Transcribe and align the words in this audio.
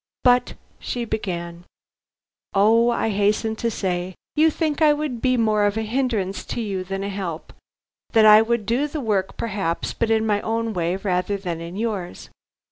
"But" 0.23 0.55
she 0.89 1.05
began. 1.05 1.63
"Oh," 2.55 2.89
I 2.89 3.09
hastened 3.11 3.59
to 3.59 3.69
say, 3.69 4.15
"you 4.35 4.49
think 4.49 4.81
I 4.81 4.93
would 4.93 5.21
be 5.21 5.37
more 5.37 5.63
of 5.67 5.77
a 5.77 5.83
hindrance 5.83 6.43
to 6.45 6.59
you 6.59 6.83
than 6.83 7.03
a 7.03 7.09
help; 7.09 7.53
that 8.13 8.25
I 8.25 8.41
would 8.41 8.65
do 8.65 8.87
the 8.87 8.99
work, 8.99 9.37
perhaps, 9.37 9.93
but 9.93 10.09
in 10.09 10.25
my 10.25 10.41
own 10.41 10.73
way 10.73 10.95
rather 10.95 11.37
than 11.37 11.61
in 11.61 11.75
yours. 11.75 12.31